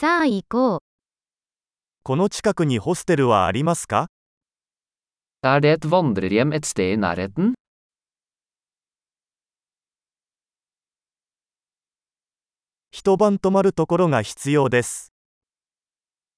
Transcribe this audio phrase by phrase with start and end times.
[0.00, 0.78] さあ行こう。
[2.04, 4.06] この近くにホステルはありますか
[5.42, 7.52] Er det et vandrerhjem et sted i nærheten?
[12.90, 15.12] 一晩泊まるところが必要です。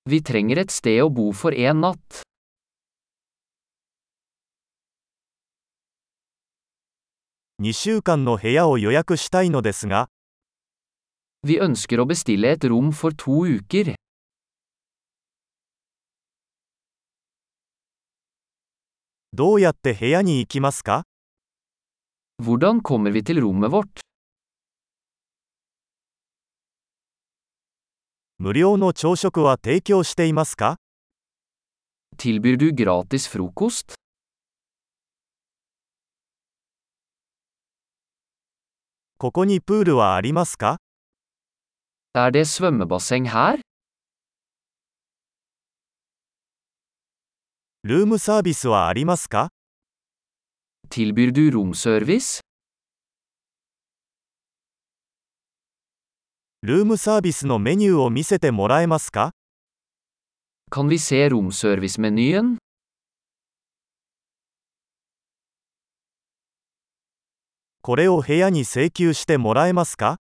[0.08, 1.98] Vi trenger et sted å bo for en natt.
[7.60, 10.08] 2週間の部屋を予約したいのですが、
[11.44, 13.96] Vi ønsker å bestille et rom for to uker.
[19.32, 21.02] どうやって部屋に行きますか
[22.38, 23.88] Hvordan kommer vi til rommet vårt?
[28.38, 30.76] 無料の朝食は提供していますか
[32.18, 33.94] Tilbyr du gratis frokost?
[39.18, 40.81] ここにプールはありますか
[42.14, 43.60] Er det svømmebasseng her?
[47.84, 49.48] ルームサービスはありますか
[50.90, 52.40] Tilbyr du romservice?
[56.60, 59.30] ルームサービスのメニューを見せてもらえますか
[60.70, 62.58] Kan vi se romservice-menyen?
[67.80, 70.18] これを部屋に請求してもらえますか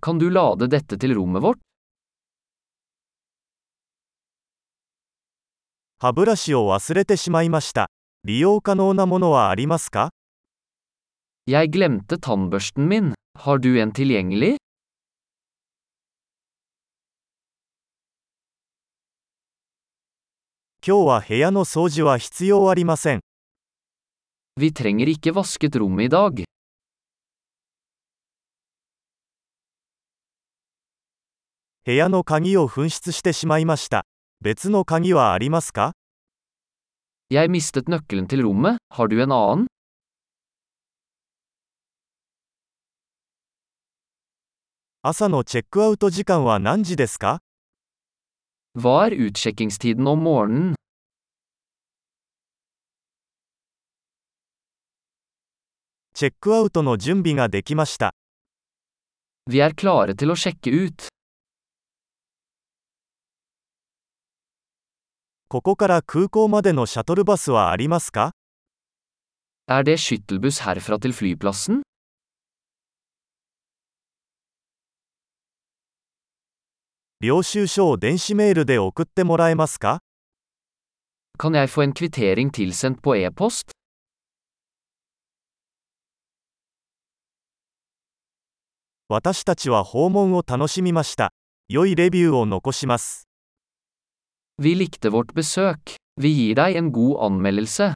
[0.00, 1.58] Kan du lade dette til rommet vårt?
[6.00, 7.90] 歯ブラシを忘れてしまいました。
[8.24, 10.10] 利用可能なものはありますか
[11.46, 13.14] Jeg glemte tannbørsten min.
[13.34, 14.58] Har du en tilgjengelig?
[20.86, 23.20] 今日は部屋の掃除は必要ありません。
[24.60, 26.44] Vi trenger ikke vasket rommet i dag.
[31.88, 34.04] 部屋の鍵を紛失してしまいました。
[34.42, 35.92] 別の鍵はありますか？
[45.00, 47.40] 朝のチェックアウト時間は何時ですか？
[56.12, 58.14] チェックアウトの準備ができました。
[65.50, 68.32] ここから空港までのシャトルバスはありますか
[69.66, 71.80] Er det skyttelbuss herfra til flyplassen?
[77.22, 80.00] 領収書を電子メールで送ってもらえますか
[81.38, 83.70] Kan jeg få en kvittering tilsendt på e-post?
[89.08, 91.32] 私たちは訪問を楽しみました。
[91.70, 93.27] 良いレビューを残します。
[94.58, 95.94] Vi likte vårt besøk.
[96.18, 97.92] Vi gir deg en god anmeldelse.